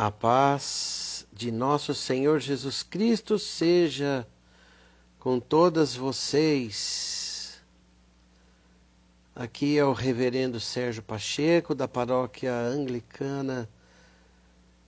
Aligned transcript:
A 0.00 0.12
paz 0.12 1.26
de 1.32 1.50
nosso 1.50 1.92
Senhor 1.92 2.38
Jesus 2.38 2.84
Cristo 2.84 3.36
seja 3.36 4.24
com 5.18 5.40
todas 5.40 5.96
vocês. 5.96 7.60
Aqui 9.34 9.76
é 9.76 9.84
o 9.84 9.92
Reverendo 9.92 10.60
Sérgio 10.60 11.02
Pacheco, 11.02 11.74
da 11.74 11.88
Paróquia 11.88 12.54
Anglicana 12.54 13.68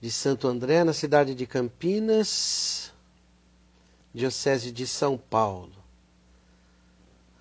de 0.01 0.13
Santo 0.13 0.47
André, 0.47 0.85
na 0.85 0.93
cidade 0.93 1.35
de 1.35 1.45
Campinas, 1.45 2.93
Diocese 4.15 4.71
de 4.71 4.87
São 4.87 5.19
Paulo. 5.19 5.75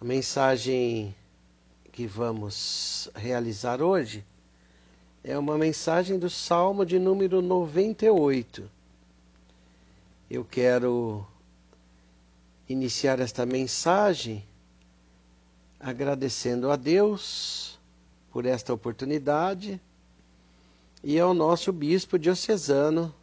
A 0.02 0.04
mensagem 0.04 1.16
que 1.92 2.08
vamos 2.08 3.12
realizar 3.14 3.80
hoje 3.80 4.26
é 5.24 5.38
uma 5.38 5.58
mensagem 5.58 6.18
do 6.18 6.30
Salmo 6.30 6.86
de 6.86 6.98
número 6.98 7.42
98. 7.42 8.70
Eu 10.30 10.46
quero 10.46 11.26
iniciar 12.68 13.20
esta 13.20 13.46
mensagem 13.46 14.46
agradecendo 15.80 16.72
a 16.72 16.76
Deus 16.76 17.78
por 18.32 18.46
esta 18.46 18.74
oportunidade 18.74 19.82
e 21.04 21.20
ao 21.20 21.34
nosso 21.34 21.72
bispo 21.72 22.18
diocesano, 22.18 23.14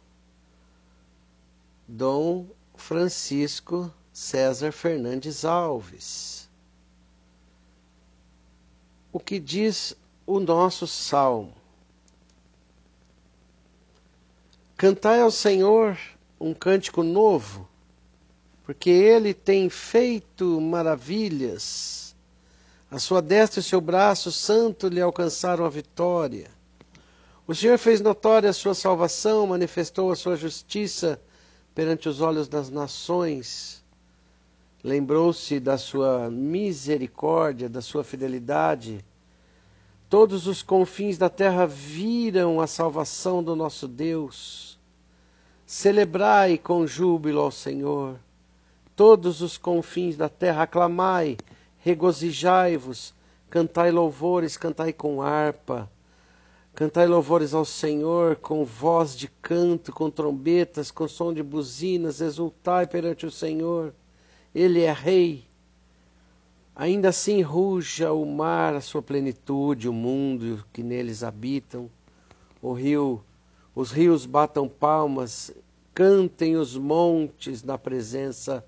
Dom 1.87 2.45
Francisco 2.75 3.91
César 4.11 4.71
Fernandes 4.71 5.45
Alves. 5.45 6.49
O 9.11 9.19
que 9.19 9.39
diz 9.39 9.95
o 10.25 10.39
nosso 10.39 10.85
salmo? 10.85 11.56
Cantai 14.77 15.21
ao 15.21 15.31
Senhor 15.31 15.97
um 16.39 16.53
cântico 16.53 17.01
novo, 17.01 17.67
porque 18.63 18.91
ele 18.91 19.33
tem 19.33 19.71
feito 19.71 20.61
maravilhas. 20.61 22.15
A 22.91 22.99
sua 22.99 23.19
destra 23.19 23.59
e 23.59 23.61
o 23.61 23.63
seu 23.63 23.81
braço 23.81 24.31
santo 24.31 24.87
lhe 24.87 25.01
alcançaram 25.01 25.65
a 25.65 25.69
vitória. 25.69 26.51
O 27.47 27.55
Senhor 27.55 27.79
fez 27.79 28.01
notória 28.01 28.51
a 28.51 28.53
sua 28.53 28.75
salvação, 28.75 29.47
manifestou 29.47 30.11
a 30.11 30.15
sua 30.15 30.35
justiça 30.35 31.19
perante 31.73 32.07
os 32.07 32.21
olhos 32.21 32.47
das 32.47 32.69
nações. 32.69 33.83
Lembrou-se 34.83 35.59
da 35.59 35.79
sua 35.79 36.29
misericórdia, 36.29 37.67
da 37.67 37.81
sua 37.81 38.03
fidelidade. 38.03 39.03
Todos 40.09 40.47
os 40.47 40.63
confins 40.63 41.17
da 41.17 41.29
terra 41.29 41.65
viram 41.65 42.61
a 42.61 42.67
salvação 42.67 43.43
do 43.43 43.57
nosso 43.57 43.89
Deus. 43.89 44.79
Celebrai 45.65 46.57
com 46.57 46.87
júbilo 46.87 47.41
ao 47.41 47.51
Senhor. 47.51 48.17
Todos 48.95 49.41
os 49.41 49.57
confins 49.57 50.15
da 50.15 50.29
terra, 50.29 50.63
aclamai, 50.63 51.35
regozijai-vos, 51.79 53.13
cantai 53.49 53.91
louvores, 53.91 54.55
cantai 54.55 54.93
com 54.93 55.21
harpa. 55.21 55.91
Cantai 56.73 57.05
louvores 57.05 57.53
ao 57.53 57.65
Senhor 57.65 58.37
com 58.37 58.63
voz 58.63 59.13
de 59.13 59.27
canto, 59.41 59.91
com 59.91 60.09
trombetas, 60.09 60.89
com 60.89 61.07
som 61.07 61.33
de 61.33 61.43
buzinas, 61.43 62.21
exultai 62.21 62.87
perante 62.87 63.25
o 63.25 63.31
Senhor. 63.31 63.93
Ele 64.55 64.83
é 64.83 64.93
rei. 64.93 65.46
Ainda 66.79 67.09
assim 67.09 67.41
ruja 67.41 68.13
o 68.13 68.23
mar, 68.23 68.75
a 68.75 68.81
sua 68.81 69.01
plenitude, 69.01 69.89
o 69.89 69.93
mundo 69.93 70.63
que 70.71 70.83
neles 70.83 71.23
habitam. 71.23 71.89
O 72.61 72.71
rio 72.71 73.23
os 73.73 73.91
rios 73.91 74.25
batam 74.25 74.67
palmas, 74.67 75.51
cantem 75.93 76.55
os 76.55 76.75
montes 76.75 77.63
na 77.63 77.77
presença 77.77 78.65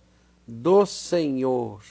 do 0.47 0.85
Senhor. 0.85 1.81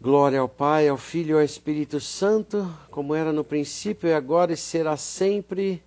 Glória 0.00 0.40
ao 0.40 0.48
Pai, 0.48 0.88
ao 0.88 0.96
Filho 0.96 1.30
e 1.30 1.38
ao 1.38 1.44
Espírito 1.44 2.00
Santo, 2.00 2.68
como 2.90 3.14
era 3.14 3.32
no 3.32 3.44
princípio 3.44 4.08
e 4.08 4.12
agora 4.12 4.52
e 4.52 4.56
será 4.56 4.96
sempre, 4.96 5.82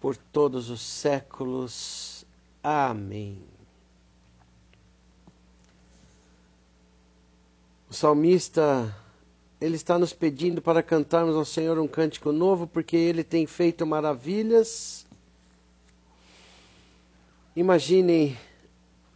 por 0.00 0.16
todos 0.16 0.70
os 0.70 0.80
séculos. 0.80 2.26
Amém. 2.62 3.51
O 7.92 7.94
salmista 7.94 8.96
ele 9.60 9.76
está 9.76 9.98
nos 9.98 10.14
pedindo 10.14 10.62
para 10.62 10.82
cantarmos 10.82 11.36
ao 11.36 11.44
Senhor 11.44 11.78
um 11.78 11.86
cântico 11.86 12.32
novo, 12.32 12.66
porque 12.66 12.96
Ele 12.96 13.22
tem 13.22 13.46
feito 13.46 13.86
maravilhas. 13.86 15.04
Imaginem, 17.54 18.34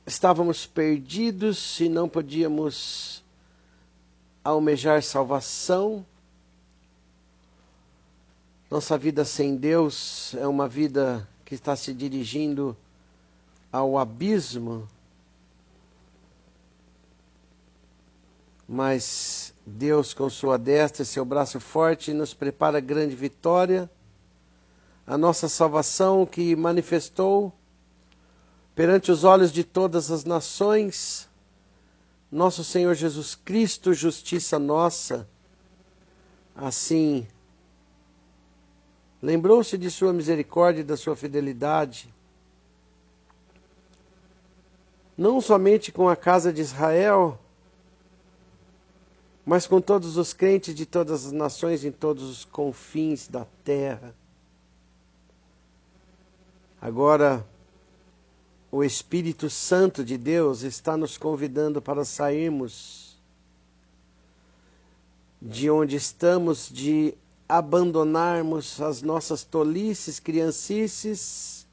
estávamos 0.06 0.66
perdidos 0.66 1.80
e 1.80 1.88
não 1.88 2.06
podíamos 2.06 3.24
almejar 4.44 5.02
salvação. 5.02 6.04
Nossa 8.70 8.98
vida 8.98 9.24
sem 9.24 9.56
Deus 9.56 10.34
é 10.34 10.46
uma 10.46 10.68
vida 10.68 11.26
que 11.46 11.54
está 11.54 11.74
se 11.76 11.94
dirigindo 11.94 12.76
ao 13.72 13.96
abismo. 13.96 14.86
Mas 18.68 19.54
Deus, 19.64 20.12
com 20.12 20.28
sua 20.28 20.58
destra 20.58 21.02
e 21.02 21.06
seu 21.06 21.24
braço 21.24 21.60
forte, 21.60 22.12
nos 22.12 22.34
prepara 22.34 22.80
grande 22.80 23.14
vitória. 23.14 23.90
A 25.06 25.16
nossa 25.16 25.48
salvação 25.48 26.26
que 26.26 26.56
manifestou 26.56 27.52
perante 28.74 29.10
os 29.10 29.24
olhos 29.24 29.52
de 29.52 29.64
todas 29.64 30.10
as 30.10 30.24
nações, 30.24 31.28
nosso 32.30 32.62
Senhor 32.62 32.94
Jesus 32.94 33.34
Cristo, 33.34 33.94
justiça 33.94 34.58
nossa. 34.58 35.28
Assim, 36.54 37.26
lembrou-se 39.22 39.78
de 39.78 39.90
sua 39.90 40.12
misericórdia 40.12 40.80
e 40.80 40.84
da 40.84 40.96
sua 40.96 41.14
fidelidade, 41.14 42.12
não 45.16 45.40
somente 45.40 45.90
com 45.92 46.08
a 46.08 46.16
casa 46.16 46.52
de 46.52 46.60
Israel, 46.60 47.38
mas 49.46 49.64
com 49.64 49.80
todos 49.80 50.16
os 50.16 50.32
crentes 50.32 50.74
de 50.74 50.84
todas 50.84 51.26
as 51.26 51.30
nações 51.30 51.84
em 51.84 51.92
todos 51.92 52.24
os 52.24 52.44
confins 52.44 53.28
da 53.28 53.46
terra. 53.62 54.12
Agora, 56.82 57.46
o 58.72 58.82
Espírito 58.82 59.48
Santo 59.48 60.04
de 60.04 60.18
Deus 60.18 60.62
está 60.62 60.96
nos 60.96 61.16
convidando 61.16 61.80
para 61.80 62.04
sairmos 62.04 63.16
de 65.40 65.70
onde 65.70 65.94
estamos, 65.94 66.68
de 66.68 67.14
abandonarmos 67.48 68.80
as 68.80 69.00
nossas 69.00 69.44
tolices, 69.44 70.18
criancices 70.18 71.64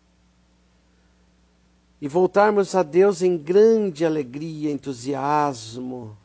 e 2.00 2.08
voltarmos 2.08 2.76
a 2.76 2.84
Deus 2.84 3.24
em 3.24 3.36
grande 3.36 4.06
alegria, 4.06 4.72
entusiasmo 4.72 6.16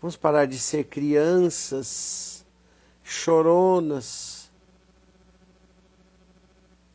Vamos 0.00 0.16
parar 0.16 0.46
de 0.46 0.58
ser 0.58 0.84
crianças 0.84 2.42
choronas 3.04 4.50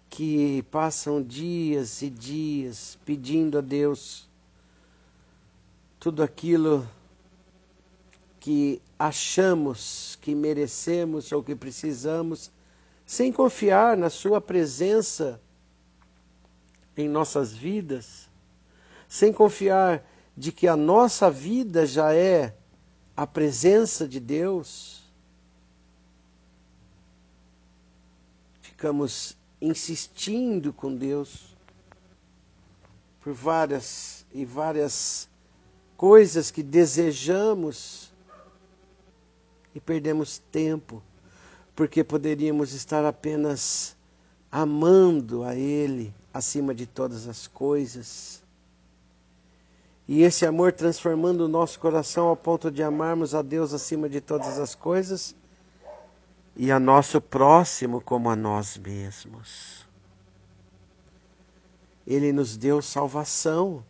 que 0.09 0.63
passam 0.71 1.21
dias 1.21 2.01
e 2.01 2.09
dias 2.09 2.97
pedindo 3.05 3.59
a 3.59 3.61
Deus 3.61 4.27
tudo 5.99 6.23
aquilo 6.23 6.89
que 8.39 8.81
achamos 8.97 10.17
que 10.19 10.33
merecemos 10.33 11.31
ou 11.31 11.43
que 11.43 11.55
precisamos, 11.55 12.51
sem 13.05 13.31
confiar 13.31 13.95
na 13.95 14.09
Sua 14.09 14.41
presença 14.41 15.39
em 16.97 17.07
nossas 17.07 17.53
vidas, 17.53 18.27
sem 19.07 19.31
confiar 19.31 20.03
de 20.35 20.51
que 20.51 20.67
a 20.67 20.75
nossa 20.75 21.29
vida 21.29 21.85
já 21.85 22.11
é 22.11 22.55
a 23.15 23.25
presença 23.25 24.07
de 24.07 24.19
Deus, 24.19 25.01
ficamos 28.61 29.37
insistindo 29.61 30.73
com 30.73 30.93
Deus 30.93 31.55
por 33.21 33.33
várias 33.33 34.25
e 34.33 34.43
várias 34.43 35.29
coisas 35.95 36.51
que 36.51 36.61
desejamos 36.61 38.11
e 39.73 39.79
perdemos 39.79 40.39
tempo, 40.51 41.01
porque 41.73 42.03
poderíamos 42.03 42.73
estar 42.73 43.05
apenas 43.05 43.95
amando 44.51 45.43
a 45.43 45.55
Ele 45.55 46.13
acima 46.33 46.75
de 46.75 46.85
todas 46.85 47.27
as 47.27 47.47
coisas 47.47 48.44
e 50.07 50.21
esse 50.21 50.45
amor 50.45 50.71
transformando 50.71 51.41
o 51.41 51.47
nosso 51.47 51.79
coração 51.79 52.27
ao 52.27 52.35
ponto 52.35 52.69
de 52.69 52.83
amarmos 52.83 53.33
a 53.33 53.41
Deus 53.41 53.73
acima 53.73 54.07
de 54.07 54.21
todas 54.21 54.59
as 54.59 54.75
coisas, 54.75 55.35
e 56.55 56.71
a 56.71 56.79
nosso 56.79 57.19
próximo 57.19 57.99
como 57.99 58.29
a 58.29 58.35
nós 58.35 58.77
mesmos. 58.77 59.85
Ele 62.05 62.31
nos 62.31 62.55
deu 62.55 62.81
salvação 62.81 63.83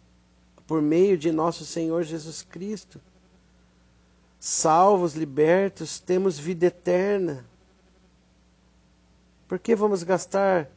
por 0.66 0.82
meio 0.82 1.18
de 1.18 1.32
nosso 1.32 1.66
Senhor 1.66 2.04
Jesus 2.04 2.42
Cristo. 2.42 3.00
Salvos, 4.40 5.14
libertos, 5.14 6.00
temos 6.00 6.40
vida 6.40 6.68
eterna. 6.68 7.46
Por 9.48 9.60
que 9.60 9.76
vamos 9.76 10.02
gastar 10.02 10.68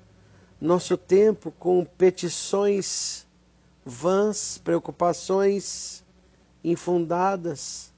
nosso 0.61 0.97
tempo 0.97 1.53
com 1.53 1.85
petições 1.85 3.27
vãs, 3.89 4.59
preocupações 4.63 6.05
infundadas? 6.63 7.91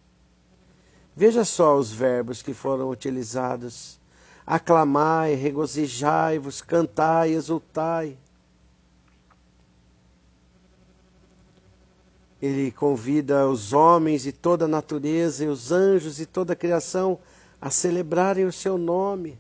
Veja 1.15 1.45
só 1.45 1.77
os 1.77 1.91
verbos 1.91 2.41
que 2.41 2.55
foram 2.55 2.89
utilizados: 2.89 3.99
aclamai, 4.47 5.35
regozijai-vos, 5.35 6.63
cantai, 6.63 7.33
exultai. 7.33 8.17
Ele 12.41 12.71
convida 12.71 13.47
os 13.47 13.75
homens 13.75 14.25
e 14.25 14.33
toda 14.33 14.65
a 14.65 14.69
natureza, 14.69 15.45
e 15.45 15.49
os 15.49 15.71
anjos 15.71 16.21
e 16.21 16.25
toda 16.25 16.55
a 16.55 16.57
criação 16.57 17.19
a 17.61 17.69
celebrarem 17.69 18.47
o 18.47 18.53
seu 18.53 18.79
nome. 18.79 19.39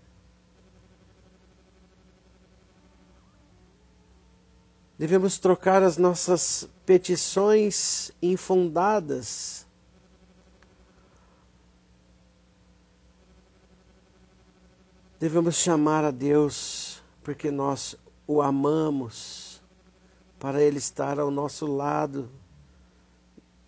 Devemos 5.00 5.38
trocar 5.38 5.82
as 5.82 5.97
nossas 5.97 6.69
petições 6.85 8.12
infundadas. 8.20 9.67
Devemos 15.19 15.55
chamar 15.55 16.05
a 16.05 16.11
Deus 16.11 17.02
porque 17.23 17.50
nós 17.50 17.97
o 18.26 18.43
amamos, 18.43 19.62
para 20.38 20.62
Ele 20.62 20.76
estar 20.76 21.19
ao 21.19 21.31
nosso 21.31 21.67
lado, 21.67 22.29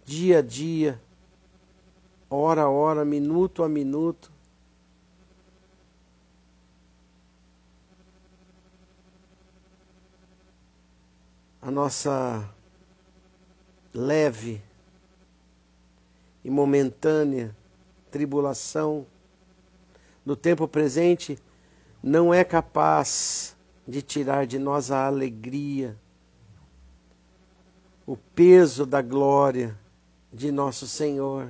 dia 0.04 0.40
a 0.40 0.42
dia, 0.42 1.00
hora 2.28 2.64
a 2.64 2.68
hora, 2.68 3.06
minuto 3.06 3.62
a 3.62 3.70
minuto. 3.70 4.30
A 11.62 11.70
nossa 11.70 12.44
leve 13.94 14.60
e 16.44 16.50
momentânea 16.50 17.56
tribulação 18.10 19.06
no 20.26 20.34
tempo 20.34 20.66
presente 20.66 21.38
não 22.02 22.34
é 22.34 22.42
capaz 22.42 23.56
de 23.86 24.02
tirar 24.02 24.44
de 24.44 24.58
nós 24.58 24.90
a 24.90 25.06
alegria, 25.06 25.96
o 28.04 28.16
peso 28.16 28.84
da 28.84 29.00
glória 29.00 29.78
de 30.32 30.50
nosso 30.50 30.88
Senhor. 30.88 31.48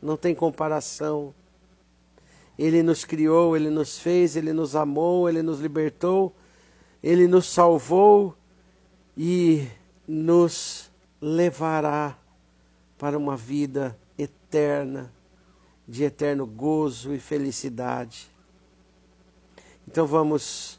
Não 0.00 0.16
tem 0.16 0.32
comparação. 0.32 1.34
Ele 2.56 2.84
nos 2.84 3.04
criou, 3.04 3.56
ele 3.56 3.68
nos 3.68 3.98
fez, 3.98 4.36
ele 4.36 4.52
nos 4.52 4.76
amou, 4.76 5.28
ele 5.28 5.42
nos 5.42 5.58
libertou, 5.58 6.32
ele 7.02 7.26
nos 7.26 7.46
salvou 7.46 8.36
e 9.16 9.66
nos 10.06 10.90
levará 11.20 12.18
para 12.98 13.16
uma 13.16 13.36
vida 13.36 13.98
eterna, 14.18 15.12
de 15.88 16.04
eterno 16.04 16.46
gozo 16.46 17.14
e 17.14 17.18
felicidade. 17.18 18.30
Então 19.88 20.06
vamos 20.06 20.78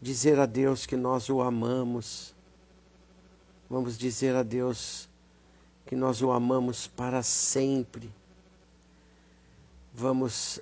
dizer 0.00 0.38
a 0.38 0.46
Deus 0.46 0.86
que 0.86 0.96
nós 0.96 1.28
o 1.28 1.40
amamos. 1.40 2.34
Vamos 3.68 3.98
dizer 3.98 4.34
a 4.34 4.42
Deus 4.42 5.08
que 5.86 5.94
nós 5.94 6.22
o 6.22 6.30
amamos 6.30 6.86
para 6.86 7.22
sempre. 7.22 8.10
Vamos 9.92 10.60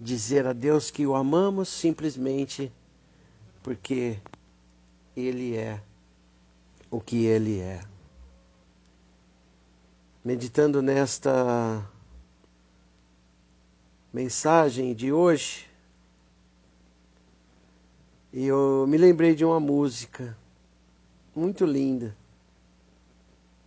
dizer 0.00 0.46
a 0.46 0.52
Deus 0.52 0.90
que 0.90 1.06
o 1.06 1.14
amamos 1.14 1.68
simplesmente 1.68 2.70
porque 3.62 4.18
Ele 5.16 5.56
é 5.56 5.80
o 6.90 7.00
que 7.00 7.26
Ele 7.26 7.60
é. 7.60 7.80
Meditando 10.24 10.82
nesta 10.82 11.86
mensagem 14.12 14.94
de 14.94 15.12
hoje, 15.12 15.68
eu 18.32 18.86
me 18.88 18.96
lembrei 18.96 19.34
de 19.34 19.44
uma 19.44 19.60
música 19.60 20.36
muito 21.34 21.64
linda 21.64 22.16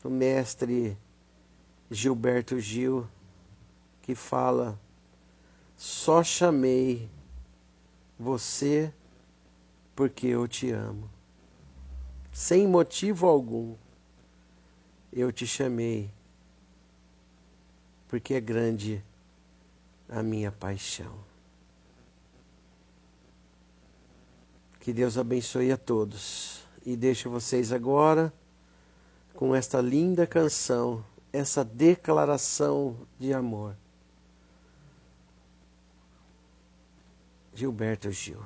do 0.03 0.09
mestre 0.09 0.97
Gilberto 1.89 2.59
Gil, 2.59 3.07
que 4.01 4.13
fala: 4.13 4.79
Só 5.77 6.23
chamei 6.23 7.09
você 8.19 8.93
porque 9.95 10.27
eu 10.27 10.47
te 10.47 10.71
amo 10.71 11.09
sem 12.41 12.67
motivo 12.67 13.27
algum, 13.27 13.75
eu 15.13 15.31
te 15.31 15.45
chamei, 15.45 16.09
porque 18.07 18.33
é 18.33 18.41
grande 18.41 19.05
a 20.09 20.23
minha 20.23 20.51
paixão. 20.51 21.13
Que 24.79 24.91
Deus 24.91 25.19
abençoe 25.19 25.71
a 25.71 25.77
todos 25.77 26.63
e 26.83 26.95
deixe 26.95 27.27
vocês 27.27 27.71
agora 27.71 28.33
com 29.35 29.53
esta 29.53 29.79
linda 29.79 30.25
canção, 30.25 31.05
essa 31.31 31.63
declaração 31.63 32.97
de 33.19 33.31
amor. 33.35 33.75
Gilberto 37.53 38.11
Gil. 38.11 38.41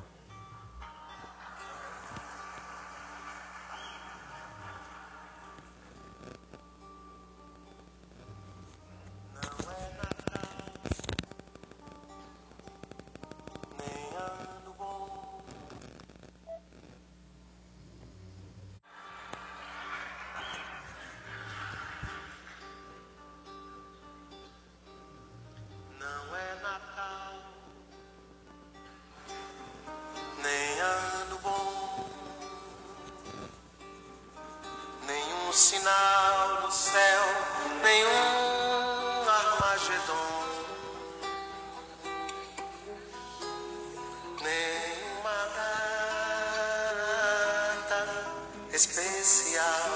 Especial, 48.75 49.91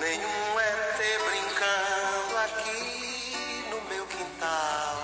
nenhum 0.00 0.58
ET 0.58 0.98
brincando 1.28 2.38
aqui 2.44 3.64
no 3.70 3.80
meu 3.88 4.04
quintal. 4.06 4.96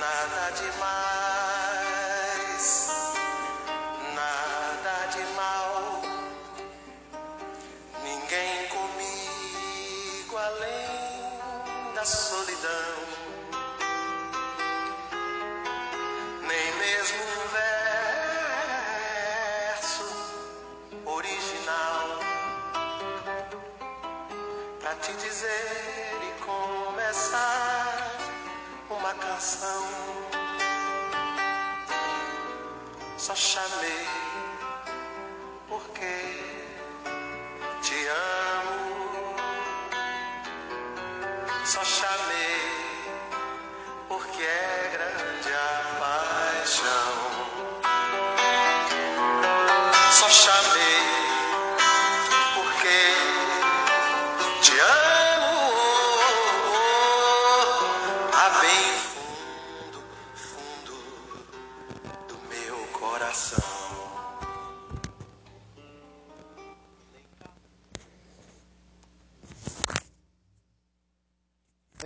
Nada 0.00 0.50
demais. 0.56 1.08
nada 4.14 5.06
de 5.12 5.22
te 25.08 25.14
dizer 25.14 26.12
e 26.22 26.42
começar 26.42 28.12
uma 28.90 29.14
canção. 29.14 29.86
Só 33.16 33.34
chamei 33.34 34.06
porque 35.66 36.14
te 37.80 38.06
amo. 38.06 39.34
Só 41.64 41.82
chamei 41.84 42.60
porque 44.08 44.42
é 44.42 44.90
grande 44.92 45.54
a 45.54 45.96
paixão. 46.00 47.12
Só 50.12 50.28
chamei 50.28 50.57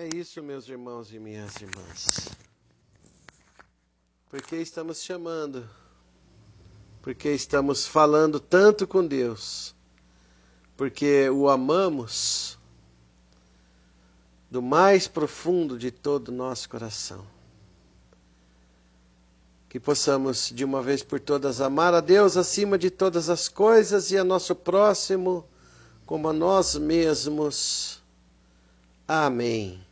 É 0.02 0.16
isso, 0.16 0.42
meus 0.42 0.68
irmãos 0.68 1.12
e 1.12 1.18
minhas 1.20 1.54
irmãs. 1.60 2.28
Porque 4.28 4.56
estamos 4.56 5.00
chamando, 5.00 5.64
porque 7.00 7.28
estamos 7.28 7.86
falando 7.86 8.40
tanto 8.40 8.84
com 8.84 9.06
Deus, 9.06 9.76
porque 10.76 11.30
o 11.30 11.48
amamos 11.48 12.58
do 14.50 14.60
mais 14.60 15.06
profundo 15.06 15.78
de 15.78 15.92
todo 15.92 16.30
o 16.30 16.32
nosso 16.32 16.68
coração. 16.68 17.24
Que 19.68 19.78
possamos 19.78 20.50
de 20.52 20.64
uma 20.64 20.82
vez 20.82 21.04
por 21.04 21.20
todas 21.20 21.60
amar 21.60 21.94
a 21.94 22.00
Deus 22.00 22.36
acima 22.36 22.76
de 22.76 22.90
todas 22.90 23.30
as 23.30 23.48
coisas 23.48 24.10
e 24.10 24.18
a 24.18 24.24
nosso 24.24 24.52
próximo 24.56 25.46
como 26.04 26.28
a 26.28 26.32
nós 26.32 26.74
mesmos. 26.74 28.02
Amém. 29.06 29.91